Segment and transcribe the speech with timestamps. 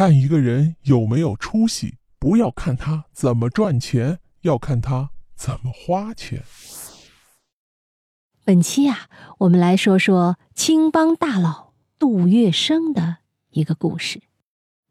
[0.00, 6.42] 看一个人有没有出息，不要看他怎么赚钱，要看他怎么花钱。
[8.42, 9.10] 本期呀，
[9.40, 13.18] 我们来说说青帮大佬杜月笙的
[13.50, 14.22] 一个故事。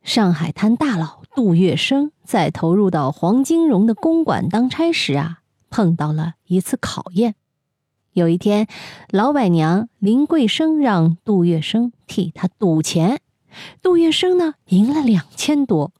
[0.03, 5.39] 上海滩大佬杜月笙在投入到黄金荣的公馆当差时啊，
[5.71, 7.34] 碰到了一次考验。
[8.12, 8.68] 有一天，
[9.10, 13.20] 老板娘林桂生让杜月笙替她赌钱，
[13.81, 15.91] 杜月笙呢赢了两千多。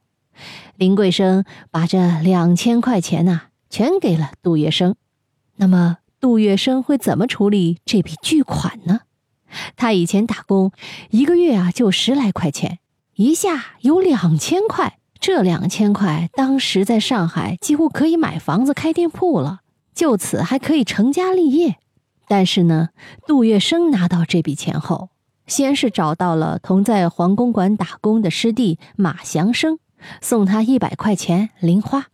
[0.76, 4.94] 林桂生把这两千块钱呐全给了杜月笙。
[5.56, 9.00] 那么，杜月笙会怎么处理这笔巨款呢？
[9.76, 10.72] 他以前打工，
[11.10, 12.78] 一个月啊就十来块钱，
[13.16, 14.98] 一下有两千块。
[15.18, 19.60] 这两千块当时在上海几乎可以买房子、开店铺了，
[19.94, 21.76] 就此还可以成家立业。
[22.26, 22.88] 但是呢，
[23.26, 25.10] 杜月笙拿到这笔钱后，
[25.50, 29.80] 先是找到了同在黄公馆打工的师弟马祥生，
[30.22, 32.06] 送他一百块钱零花，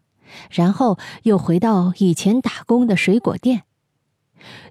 [0.51, 3.65] 然后又回到以前打工的水果店。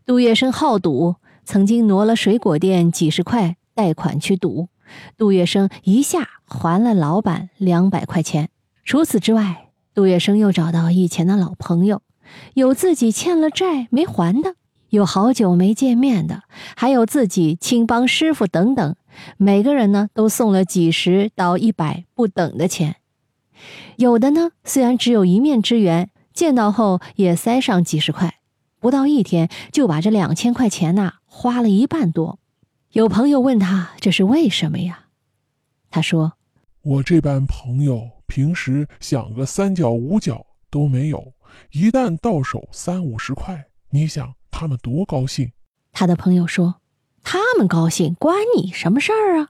[0.04, 4.70] 杜月笙好赌，曾经挪了水果店几十块贷款去赌，
[5.16, 8.50] 杜月笙一下还了老板两百块钱。
[8.84, 12.02] 除此之外，杜月笙又找到以前的老朋友，
[12.56, 14.56] 有自己欠了债没还的，
[14.96, 16.44] 有好久没见面的，
[16.76, 18.96] 还有自己青帮师傅等等，
[19.38, 22.96] 每个人呢都送了几十到一百不等的钱。
[23.98, 28.36] 有的呢虽然只有一面之缘，见到后也塞上几十块。
[28.80, 32.40] 不到一天就把这两千块钱呐花了一半多，
[32.92, 35.06] 有朋友问他这是为什么呀？
[35.90, 36.34] 他说
[36.84, 41.34] ：“我这班朋友平时想个三角五角都没有，
[41.72, 45.52] 一旦到手三五十块，你想他们多高兴？”
[45.92, 46.82] 他的朋友说
[47.24, 49.50] ：“他们高兴关你什么事儿啊？”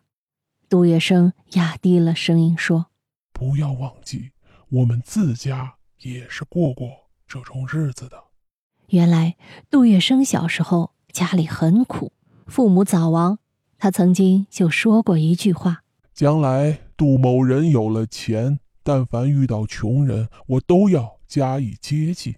[0.67, 2.87] 杜月笙压低了声音说
[3.31, 4.31] ：“不要忘记，
[4.69, 6.89] 我们自家也是过过
[7.27, 8.23] 这种日子的。”
[8.89, 9.35] 原来
[9.69, 12.11] 杜月笙小时候家里很苦，
[12.47, 13.37] 父母早亡。
[13.77, 15.83] 他曾经就说过一句话
[16.13, 22.37] ：“将来杜某人有了钱，但凡遇到穷人，我都要加以接济。”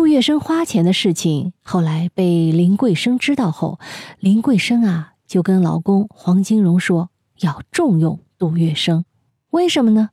[0.00, 3.78] 杜月笙花钱的事情后来被林桂生知道后，
[4.18, 9.04] 林桂生啊就跟老公黄金荣说要重用杜月笙。
[9.50, 10.08] 为什么呢？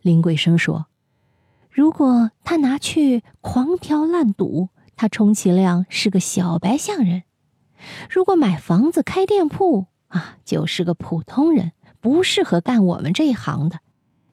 [0.00, 0.86] 林桂生说
[1.70, 7.22] ：“如果他拿去狂嫖滥赌。”他充其量是个小白象人，
[8.10, 13.78] 如果买房子开店铺啊，就是个普通人，不适合干我们这一行的。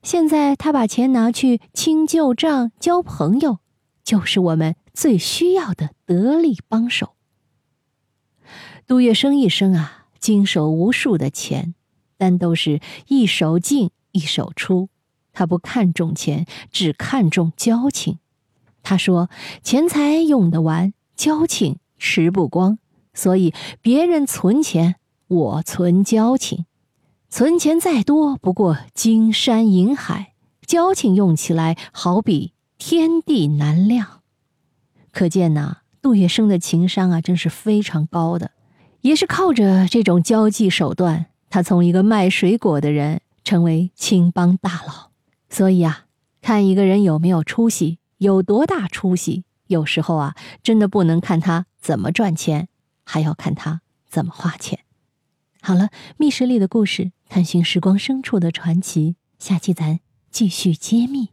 [0.02, 3.60] 现在他把钱拿去清旧账、交朋友，
[4.04, 7.16] 就是我们最需要的得力帮手。
[8.88, 11.76] 杜月笙一生啊，经手无数的钱，
[12.18, 14.90] 但都是一手进一手出，
[15.32, 18.18] 他不看重钱，只看重交情。
[18.82, 19.30] 他说
[19.62, 22.80] ：“钱财用得完，交情吃不光，
[23.14, 24.96] 所以别人存钱，
[25.28, 26.66] 我存交情。
[27.30, 30.34] 存钱再多，不过金山银海；
[30.66, 34.19] 交情用起来，好比天地难量。
[35.12, 38.52] 可见呐，杜月笙的情商啊，真是非常高的。
[39.02, 45.12] 也是靠着这种交际手段，他从一个卖水果的人，成为青帮大佬。
[45.50, 46.06] 所以啊，
[46.42, 49.46] 看一个人有没有出息。”有多大出息？
[49.68, 52.68] 有时候啊，真的不能看他怎么赚钱，
[53.06, 54.80] 还要看他怎么花钱。
[55.62, 55.88] 好了，
[56.18, 61.30] 密室里的故事，探寻时光深处的传奇，下期咱继续揭秘。